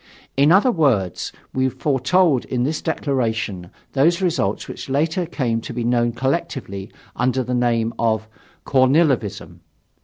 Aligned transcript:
In 0.35 0.51
other 0.51 0.71
words, 0.71 1.31
we 1.53 1.69
foretold 1.69 2.45
in 2.45 2.63
this 2.63 2.81
declaration 2.81 3.69
those 3.93 4.19
results 4.19 4.67
which 4.67 4.89
later 4.89 5.27
came 5.27 5.61
to 5.61 5.73
be 5.73 5.83
known 5.83 6.11
collectively 6.13 6.91
under 7.15 7.43
the 7.43 7.53
name 7.53 7.93
of 7.99 8.27
"Kornilovism." 8.65 9.59